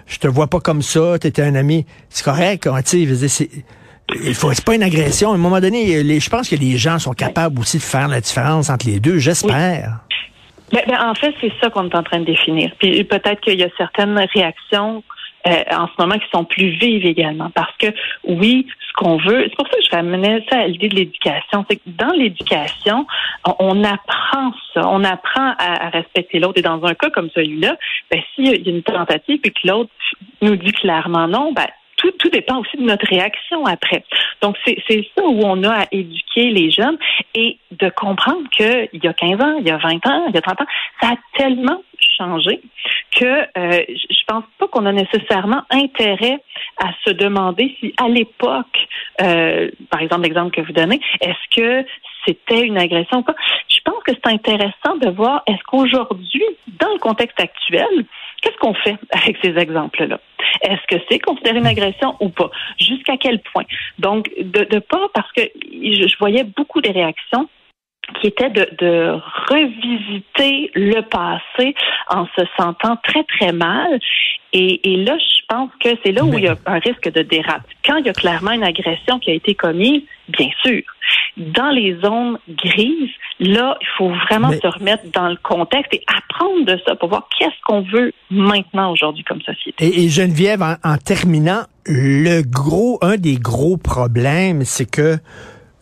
je 0.08 0.18
te 0.18 0.28
vois 0.28 0.48
pas 0.48 0.60
comme 0.60 0.82
ça, 0.82 1.18
tu 1.20 1.28
étais 1.28 1.44
un 1.44 1.56
ami. 1.56 1.86
C'est 2.10 2.24
correct, 2.24 2.68
hein, 2.68 2.82
tu 2.84 3.06
sais, 3.06 3.28
c'est 3.28 3.50
il 4.16 4.36
faut 4.36 4.52
c'est 4.54 4.66
pas 4.66 4.76
une 4.76 4.84
agression. 4.84 5.32
À 5.32 5.36
un 5.36 5.38
moment 5.38 5.60
donné, 5.60 6.04
les, 6.04 6.20
je 6.20 6.30
pense 6.30 6.50
que 6.50 6.56
les 6.56 6.78
gens 6.78 7.00
sont 7.00 7.14
capables 7.14 7.60
aussi 7.60 7.78
de 7.78 7.84
faire 7.84 8.08
la 8.08 8.22
différence 8.22 8.70
entre 8.70 8.86
les 8.88 9.00
deux, 9.00 9.18
j'espère. 9.18 10.00
Ben, 10.72 10.82
ben, 10.88 10.98
en 11.02 11.16
fait, 11.16 11.34
c'est 11.40 11.52
ça 11.62 11.70
qu'on 11.70 11.88
est 11.88 11.96
en 11.96 12.04
train 12.04 12.20
de 12.20 12.26
définir. 12.26 12.72
Puis 12.80 13.04
peut-être 13.04 13.42
qu'il 13.42 13.60
y 13.60 13.64
a 13.64 13.70
certaines 13.78 14.18
réactions 14.34 15.04
euh, 15.48 15.64
en 15.72 15.88
ce 15.88 15.94
moment 16.00 16.18
qui 16.18 16.30
sont 16.34 16.46
plus 16.46 16.70
vives 16.70 17.06
également. 17.06 17.50
Parce 17.54 17.76
que 17.78 17.88
oui, 18.24 18.68
qu'on 18.96 19.18
veut. 19.18 19.44
C'est 19.44 19.56
pour 19.56 19.68
ça 19.68 19.78
que 19.78 19.84
je 19.84 19.96
ramenais 19.96 20.44
ça 20.50 20.60
à 20.60 20.68
l'idée 20.68 20.90
de 20.90 20.96
l'éducation. 20.96 21.66
C'est 21.70 21.78
que 21.78 21.82
dans 21.88 22.12
l'éducation, 22.12 23.06
on, 23.60 23.84
apprend 23.84 24.54
ça. 24.74 24.88
On 24.88 25.04
apprend 25.04 25.54
à, 25.58 25.90
respecter 25.90 26.40
l'autre. 26.40 26.60
Et 26.60 26.62
dans 26.62 26.84
un 26.86 26.94
cas 26.94 27.10
comme 27.10 27.30
celui-là, 27.34 27.76
ben, 28.12 28.22
s'il 28.34 28.46
y 28.46 28.70
a 28.70 28.72
une 28.72 28.84
tentative 28.84 29.40
et 29.44 29.52
que 29.52 29.68
l'autre 29.68 29.92
nous 30.42 30.56
dit 30.56 30.72
clairement 30.72 31.28
non, 31.28 31.52
ben, 31.54 31.68
tout, 31.98 32.12
tout 32.20 32.30
dépend 32.30 32.60
aussi 32.60 32.78
de 32.78 32.84
notre 32.84 33.08
réaction 33.08 33.66
après. 33.66 34.04
Donc, 34.42 34.58
c'est 34.66 35.08
ça 35.16 35.24
où 35.24 35.40
on 35.44 35.64
a 35.64 35.84
à 35.84 35.86
éduquer 35.92 36.50
les 36.50 36.70
jeunes 36.70 36.98
et 37.34 37.58
de 37.72 37.90
comprendre 37.90 38.50
qu'il 38.52 38.90
y 39.02 39.08
a 39.08 39.14
15 39.14 39.42
ans, 39.42 39.56
il 39.60 39.68
y 39.68 39.72
a 39.72 39.78
20 39.78 40.06
ans, 40.08 40.26
il 40.28 40.36
y 40.36 40.38
a 40.38 40.42
30 40.42 40.62
ans, 40.62 40.66
ça 41.02 41.10
a 41.10 41.16
tellement 41.38 41.82
changé 42.18 42.62
que 43.16 43.26
euh, 43.26 43.84
je 43.90 44.24
pense 44.28 44.44
pas 44.58 44.68
qu'on 44.68 44.86
a 44.86 44.92
nécessairement 44.92 45.64
intérêt 45.70 46.40
à 46.78 46.92
se 47.06 47.12
demander 47.12 47.76
si 47.80 47.94
à 47.98 48.08
l'époque, 48.08 48.88
euh, 49.22 49.70
par 49.90 50.02
exemple 50.02 50.24
l'exemple 50.24 50.52
que 50.52 50.62
vous 50.62 50.74
donnez, 50.74 51.00
est-ce 51.22 51.56
que 51.56 51.88
c'était 52.26 52.62
une 52.62 52.78
agression 52.78 53.20
ou 53.20 53.24
pas. 53.24 53.36
Je 53.68 53.80
pense 53.84 54.02
que 54.04 54.12
c'est 54.14 54.32
intéressant 54.32 54.96
de 55.02 55.10
voir 55.10 55.44
est-ce 55.48 55.62
qu'aujourd'hui, 55.68 56.44
dans 56.80 56.92
le 56.94 57.00
contexte 57.00 57.40
actuel, 57.40 58.06
qu'est-ce 58.42 58.58
qu'on 58.58 58.74
fait 58.74 58.98
avec 59.12 59.38
ces 59.44 59.58
exemples-là? 59.58 60.20
Est-ce 60.62 60.96
que 60.96 61.02
c'est 61.10 61.20
considéré 61.20 61.58
une 61.58 61.68
agression 61.68 62.16
ou 62.20 62.30
pas? 62.30 62.50
Jusqu'à 62.80 63.18
quel 63.18 63.40
point? 63.40 63.66
Donc, 64.00 64.30
de, 64.40 64.64
de 64.64 64.80
pas, 64.80 65.08
parce 65.14 65.32
que 65.34 65.42
je, 65.42 66.18
voyais 66.18 66.44
beaucoup 66.44 66.82
de 66.82 66.90
réactions 66.90 67.50
qui 68.20 68.28
étaient 68.28 68.50
de, 68.50 68.68
de, 68.78 69.20
revisiter 69.50 70.72
le 70.76 71.02
passé 71.02 71.74
en 72.10 72.26
se 72.38 72.46
sentant 72.58 72.98
très, 73.04 73.24
très 73.24 73.52
mal. 73.54 74.00
Et, 74.52 74.92
et 74.92 74.98
là, 74.98 75.18
je 75.18 75.42
pense 75.48 75.72
que 75.80 75.90
c'est 76.04 76.12
là 76.12 76.24
où 76.24 76.38
il 76.38 76.44
y 76.44 76.48
a 76.48 76.56
un 76.66 76.80
risque 76.80 77.12
de 77.12 77.22
dérape. 77.22 77.64
Quand 77.86 77.98
il 77.98 78.06
y 78.06 78.10
a 78.10 78.14
clairement 78.14 78.52
une 78.52 78.64
agression 78.64 79.20
qui 79.20 79.32
a 79.32 79.34
été 79.34 79.56
commise, 79.56 80.04
bien 80.30 80.50
sûr. 80.64 80.82
Dans 81.38 81.70
les 81.70 81.98
zones 82.02 82.38
grises, 82.48 83.10
là, 83.40 83.78
il 83.82 83.88
faut 83.98 84.12
vraiment 84.30 84.52
se 84.52 84.68
remettre 84.68 85.04
dans 85.12 85.30
le 85.30 85.38
contexte 85.42 85.94
et 85.94 86.04
apprendre 86.08 86.66
de 86.66 86.80
ça 86.86 86.96
pour 86.96 87.10
voir 87.10 87.28
qu'est-ce 87.38 87.60
qu'on 87.66 87.82
veut 87.82 88.14
maintenant 88.30 88.92
aujourd'hui 88.92 89.24
comme 89.24 89.42
société. 89.42 89.86
Et, 89.86 90.10
Geneviève, 90.10 90.62
en 90.62 90.98
terminant, 90.98 91.64
le 91.86 92.42
gros, 92.44 93.00
un 93.02 93.18
des 93.18 93.36
gros 93.36 93.78
problèmes, 93.78 94.64
c'est 94.64 94.90
que 94.90 95.18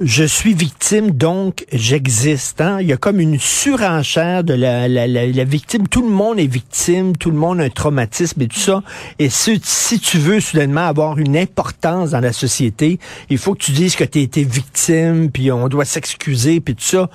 je 0.02 0.24
suis 0.24 0.54
victime, 0.54 1.12
donc 1.12 1.66
j'existe. 1.72 2.60
Hein? 2.60 2.80
Il 2.82 2.88
y 2.88 2.94
a 2.94 2.98
comme 2.98 3.20
une 3.20 3.40
surenchère 3.40 4.44
de 4.44 4.54
la, 4.54 4.88
la, 4.88 5.08
la, 5.08 5.44
victime. 5.44 5.88
Tout 5.88 6.02
le 6.02 6.10
monde 6.10 6.40
est 6.40 6.48
victime, 6.48 7.16
tout 7.16 7.30
le 7.30 7.38
monde 7.38 7.62
a 7.62 7.64
un 7.64 7.70
traumatisme 7.70 8.42
et 8.42 8.48
tout 8.48 8.60
ça. 8.60 8.82
Et 9.20 9.30
si, 9.30 9.62
si 9.64 10.00
tu 10.00 10.18
veux 10.18 10.40
soudainement 10.40 10.88
avoir 10.88 11.20
une 11.20 11.38
importance 11.38 12.12
dans 12.12 12.20
la 12.20 12.34
société, 12.34 13.00
il 13.30 13.38
faut 13.38 13.54
que 13.54 13.64
tu 13.64 13.72
dises 13.72 13.96
que 13.96 14.04
tu 14.04 14.20
as 14.20 14.22
été 14.22 14.44
victime, 14.44 15.30
puis 15.32 15.52
on 15.52 15.68
doit 15.68 15.86
s'excuser, 15.86 16.60
puis 16.60 16.76
tout 16.76 16.84
ça. 16.84 17.10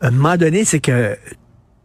À 0.00 0.08
un 0.08 0.10
moment 0.10 0.36
donné, 0.36 0.64
c'est 0.64 0.80
que 0.80 1.16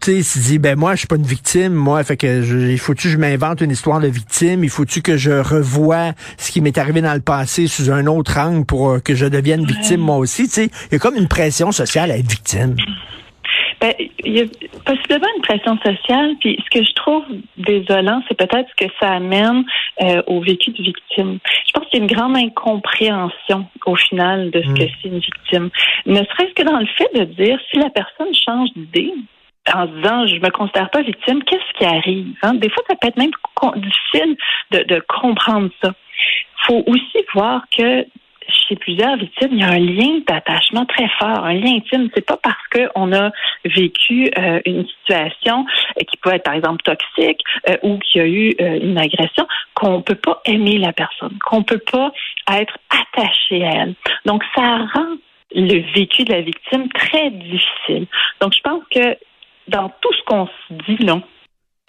tu 0.02 0.24
sais, 0.24 0.40
dit, 0.40 0.60
ben 0.60 0.78
moi, 0.78 0.94
je 0.94 1.00
suis 1.00 1.08
pas 1.08 1.16
une 1.16 1.24
victime, 1.24 1.74
moi, 1.74 2.04
fait 2.04 2.18
que 2.18 2.72
il 2.72 2.80
faut-tu 2.80 3.08
que 3.08 3.14
je 3.14 3.18
m'invente 3.18 3.62
une 3.62 3.72
histoire 3.72 4.00
de 4.00 4.08
victime, 4.08 4.64
il 4.64 4.70
faut-tu 4.70 5.02
que 5.02 5.16
je 5.16 5.32
revoie 5.32 6.14
ce 6.38 6.52
qui 6.52 6.60
m'est 6.62 6.78
arrivé 6.78 7.02
dans 7.02 7.14
le 7.14 7.22
passé 7.22 7.68
sous 7.68 7.92
un 7.92 8.08
autre 8.08 8.40
angle 8.40 8.66
pour 8.66 8.90
euh, 8.90 9.00
que 9.00 9.14
je 9.14 9.28
devienne 9.28 9.64
victime 9.64 10.02
moi 10.02 10.18
aussi, 10.18 10.44
tu 10.44 10.50
sais. 10.50 10.70
Il 10.90 10.94
y 10.94 10.96
a 10.96 11.00
comme 11.00 11.16
une 11.16 11.28
pression 11.28 11.72
sociale 11.72 12.10
à 12.10 12.18
être 12.18 12.30
victime. 12.30 12.76
Ben, 13.80 13.94
il 14.24 14.38
y 14.38 14.42
a 14.42 14.46
possiblement 14.86 15.28
une 15.36 15.42
pression 15.42 15.78
sociale, 15.78 16.36
puis 16.40 16.58
ce 16.64 16.80
que 16.80 16.84
je 16.86 16.94
trouve 16.94 17.24
désolant, 17.58 18.22
c'est 18.28 18.38
peut-être 18.38 18.70
ce 18.70 18.86
que 18.86 18.92
ça 19.00 19.10
amène 19.10 19.64
euh, 20.02 20.22
au 20.28 20.42
vécu 20.42 20.72
de 20.72 20.84
victime. 20.84 21.40
Je 21.68 21.72
pense 21.74 21.88
qu'il 21.88 22.00
y 22.00 22.02
a 22.02 22.06
une 22.06 22.12
grande 22.12 22.38
incompréhension 22.38 23.66
au 23.86 23.96
final 23.96 24.52
de 24.52 24.62
ce 24.62 24.68
que 24.68 24.84
mm. 24.84 24.90
c'est 25.02 25.08
une 25.08 25.20
victime. 25.20 25.70
Ne 26.06 26.18
serait-ce 26.18 26.54
que 26.54 26.64
dans 26.64 26.80
le 26.80 26.88
fait 26.88 27.10
de 27.20 27.24
dire 27.26 27.60
si 27.72 27.80
la 27.80 27.90
personne 27.90 28.34
change 28.34 28.70
d'idée, 28.76 29.14
en 29.74 29.86
disant 29.86 30.26
je 30.28 30.36
me 30.36 30.50
considère 30.50 30.90
pas 30.90 31.02
victime, 31.02 31.44
qu'est-ce 31.44 31.78
qui 31.78 31.86
arrive? 31.86 32.34
Hein? 32.42 32.56
Des 32.56 32.70
fois, 32.70 32.84
ça 32.90 32.96
peut 32.96 33.08
être 33.08 33.18
même 33.18 33.32
difficile 33.76 34.38
de, 34.72 34.84
de 34.84 35.04
comprendre 35.08 35.70
ça. 35.84 35.94
Il 35.94 36.66
faut 36.68 36.84
aussi 36.88 37.26
voir 37.34 37.64
que 37.76 38.06
chez 38.48 38.76
plusieurs 38.76 39.18
victimes, 39.18 39.50
il 39.52 39.60
y 39.60 39.64
a 39.64 39.70
un 39.70 39.80
lien 39.80 40.20
d'attachement 40.28 40.86
très 40.86 41.08
fort, 41.20 41.46
un 41.46 41.54
lien 41.54 41.76
intime. 41.76 42.10
C'est 42.14 42.26
pas 42.26 42.38
parce 42.38 42.68
qu'on 42.74 43.14
a 43.14 43.32
vécu 43.66 44.30
euh, 44.38 44.60
une 44.66 44.86
situation 44.88 45.66
euh, 45.98 46.04
qui 46.04 46.18
peut 46.18 46.34
être 46.34 46.44
par 46.44 46.56
exemple 46.56 46.82
toxique 46.84 47.42
euh, 47.70 47.78
ou 47.84 47.98
qu'il 48.00 48.22
y 48.22 48.24
a 48.24 48.28
eu 48.28 48.80
une 48.82 48.98
agression 48.98 49.48
qu'on 49.74 50.02
peut 50.02 50.16
pas 50.16 50.42
aimer 50.46 50.78
la 50.78 50.94
personne, 50.94 51.38
qu'on 51.46 51.64
peut 51.64 51.82
pas 51.92 52.12
être 52.52 52.78
attaché 52.90 53.64
à 53.64 53.84
elle. 53.84 53.96
Donc 54.26 54.44
ça 54.56 54.78
rend 54.94 55.18
le 55.54 55.94
vécu 55.94 56.24
de 56.24 56.34
la 56.34 56.42
victime 56.42 56.88
très 56.90 57.30
difficile. 57.30 58.08
Donc 58.40 58.54
je 58.56 58.62
pense 58.62 58.84
que 58.94 59.18
dans 59.72 59.90
tout 60.02 60.14
ce 60.14 60.24
qu'on 60.26 60.48
se 60.48 60.74
dit 60.88 61.04
là, 61.04 61.22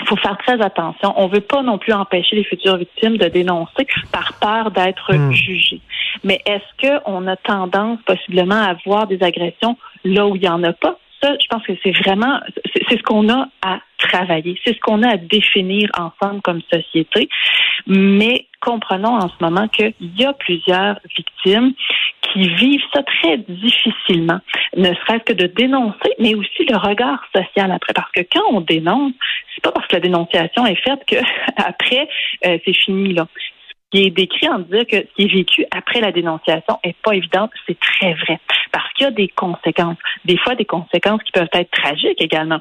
il 0.00 0.08
faut 0.08 0.16
faire 0.16 0.36
très 0.38 0.60
attention. 0.60 1.14
On 1.16 1.28
ne 1.28 1.34
veut 1.34 1.40
pas 1.40 1.62
non 1.62 1.78
plus 1.78 1.92
empêcher 1.92 2.36
les 2.36 2.44
futures 2.44 2.76
victimes 2.76 3.18
de 3.18 3.28
dénoncer 3.28 3.86
par 4.12 4.32
peur 4.40 4.70
d'être 4.70 5.14
hmm. 5.14 5.32
jugées. 5.32 5.80
Mais 6.24 6.40
est-ce 6.46 7.02
qu'on 7.04 7.26
a 7.26 7.36
tendance 7.36 8.00
possiblement 8.04 8.62
à 8.62 8.74
voir 8.84 9.06
des 9.06 9.22
agressions 9.22 9.76
là 10.04 10.26
où 10.26 10.34
il 10.36 10.42
n'y 10.42 10.48
en 10.48 10.62
a 10.64 10.72
pas? 10.72 10.98
Ça, 11.22 11.34
je 11.40 11.46
pense 11.48 11.64
que 11.64 11.72
c'est 11.84 11.96
vraiment, 11.98 12.40
c'est 12.74 12.98
ce 12.98 13.02
qu'on 13.04 13.28
a 13.28 13.46
à 13.64 13.78
travailler, 13.98 14.58
c'est 14.64 14.74
ce 14.74 14.80
qu'on 14.80 15.04
a 15.04 15.10
à 15.10 15.16
définir 15.16 15.88
ensemble 15.96 16.42
comme 16.42 16.60
société. 16.72 17.28
Mais 17.86 18.46
comprenons 18.60 19.16
en 19.16 19.28
ce 19.28 19.34
moment 19.40 19.68
qu'il 19.68 19.94
y 20.00 20.24
a 20.24 20.32
plusieurs 20.32 20.98
victimes 21.16 21.74
qui 22.32 22.48
vivent 22.48 22.84
ça 22.94 23.02
très 23.02 23.38
difficilement, 23.38 24.40
ne 24.76 24.92
serait-ce 24.94 25.24
que 25.24 25.32
de 25.32 25.46
dénoncer, 25.46 26.14
mais 26.18 26.34
aussi 26.34 26.64
le 26.64 26.76
regard 26.76 27.22
social 27.34 27.70
après. 27.70 27.92
Parce 27.92 28.10
que 28.12 28.20
quand 28.20 28.44
on 28.50 28.60
dénonce, 28.60 29.12
c'est 29.54 29.62
pas 29.62 29.72
parce 29.72 29.86
que 29.86 29.96
la 29.96 30.00
dénonciation 30.00 30.66
est 30.66 30.82
faite 30.82 31.00
que 31.06 31.16
après 31.56 32.08
euh, 32.46 32.58
c'est 32.64 32.76
fini 32.76 33.14
là. 33.14 33.26
Ce 33.36 33.98
qui 33.98 34.06
est 34.06 34.10
décrit 34.10 34.48
en 34.48 34.60
disant 34.60 34.84
que 34.90 34.96
ce 34.96 35.14
qui 35.16 35.22
est 35.24 35.32
vécu 35.32 35.66
après 35.70 36.00
la 36.00 36.12
dénonciation 36.12 36.78
est 36.82 36.96
pas 37.02 37.14
évident, 37.14 37.50
c'est 37.66 37.78
très 37.78 38.14
vrai. 38.14 38.40
Parce 38.72 38.90
qu'il 38.94 39.04
y 39.04 39.08
a 39.08 39.10
des 39.10 39.28
conséquences, 39.28 39.98
des 40.24 40.38
fois 40.38 40.54
des 40.54 40.64
conséquences 40.64 41.22
qui 41.24 41.32
peuvent 41.32 41.48
être 41.52 41.70
tragiques 41.70 42.22
également. 42.22 42.60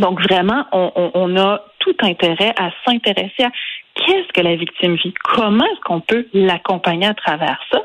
Donc 0.00 0.20
vraiment, 0.20 0.66
on, 0.72 1.10
on 1.14 1.36
a 1.38 1.62
tout 1.78 1.96
intérêt 2.02 2.52
à 2.58 2.70
s'intéresser 2.84 3.44
à 3.44 3.50
qu'est-ce 3.94 4.32
que 4.32 4.40
la 4.40 4.56
victime 4.56 4.96
vit, 4.96 5.14
comment 5.24 5.64
est-ce 5.64 5.80
qu'on 5.82 6.00
peut 6.00 6.26
l'accompagner 6.34 7.06
à 7.06 7.14
travers 7.14 7.58
ça? 7.72 7.82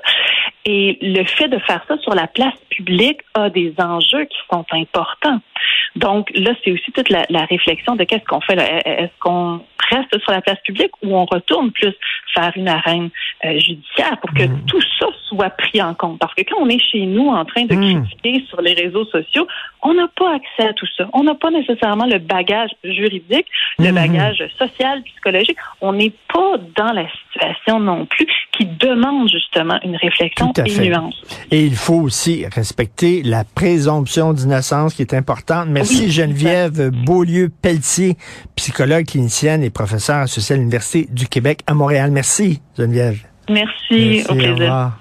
Et 0.66 1.00
le 1.02 1.24
fait 1.24 1.48
de 1.48 1.58
faire 1.60 1.84
ça 1.88 1.98
sur 2.00 2.14
la 2.14 2.28
place 2.28 2.54
publique 2.70 3.22
a 3.34 3.50
des 3.50 3.74
enjeux 3.80 4.26
qui 4.26 4.38
sont 4.52 4.66
importants. 4.72 5.40
Donc 5.96 6.30
là, 6.36 6.52
c'est 6.64 6.72
aussi 6.72 6.92
toute 6.92 7.10
la, 7.10 7.46
réflexion 7.46 7.96
de 7.96 8.04
qu'est-ce 8.04 8.26
qu'on 8.26 8.42
fait. 8.42 8.54
Est-ce 8.86 9.12
qu'on 9.20 9.62
reste 9.90 10.20
sur 10.22 10.32
la 10.32 10.42
place 10.42 10.60
publique 10.64 10.92
ou 11.04 11.16
on 11.16 11.26
retourne 11.26 11.72
plus 11.72 11.94
faire 12.34 12.52
une 12.56 12.68
arène 12.68 13.10
euh, 13.44 13.60
judiciaire 13.60 14.18
pour 14.22 14.34
que 14.34 14.44
mmh. 14.44 14.66
tout 14.66 14.82
ça 15.00 15.08
soit 15.28 15.50
pris 15.50 15.82
en 15.82 15.94
compte? 15.94 16.20
Parce 16.20 16.34
que 16.34 16.44
quand 16.44 16.58
on 16.60 16.70
est 16.70 16.80
chez 16.80 17.06
nous 17.06 17.28
en 17.28 17.44
train 17.44 17.66
de 17.66 17.76
mmh. 17.76 18.06
critiquer 18.06 18.46
sur 18.48 18.62
les 18.62 18.74
réseaux 18.74 19.06
sociaux, 19.06 19.48
on 19.82 19.94
n'a 19.94 20.08
pas 20.16 20.36
accès 20.36 20.70
à 20.70 20.74
tout 20.74 20.88
ça. 20.98 21.10
On 21.14 21.24
n'a 21.24 21.36
pas 21.36 21.50
nécessairement 21.50 22.06
le 22.06 22.20
bagage 22.20 22.70
juridique, 22.84 23.48
le 23.80 23.92
mmh. 23.92 23.96
bagage 23.96 24.44
social, 24.58 25.02
psychologique. 25.04 25.58
On 25.82 25.94
n'est 25.94 26.14
pas 26.32 26.58
dans 26.76 26.94
la 26.94 27.08
situation 27.32 27.80
non 27.80 28.06
plus 28.06 28.28
qui 28.52 28.66
demande 28.66 29.30
justement 29.30 29.80
une 29.84 29.96
réflexion 29.96 30.52
et 30.66 30.72
une 30.72 30.82
nuance. 30.82 31.22
Et 31.52 31.66
il 31.66 31.76
faut 31.76 31.96
aussi 32.02 32.46
respecter 32.54 33.24
la 33.24 33.44
présomption 33.44 34.34
d'innocence 34.34 34.94
qui 34.94 35.02
est 35.02 35.14
importante. 35.14 35.68
Merci 35.70 36.12
Geneviève 36.12 36.90
Beaulieu-Pelletier, 36.90 38.18
psychologue 38.56 39.06
clinicienne 39.06 39.64
et 39.64 39.70
professeure 39.70 40.18
associée 40.18 40.56
à 40.56 40.58
l'Université 40.58 41.08
du 41.12 41.28
Québec 41.28 41.62
à 41.68 41.74
Montréal. 41.74 42.12
Merci 42.12 42.62
Geneviève. 42.78 43.20
Merci, 43.50 43.72
Merci 43.92 44.24
au 44.30 44.36
plaisir. 44.36 44.92